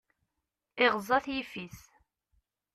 [0.85, 1.79] Iɣeẓẓa-t yiffis.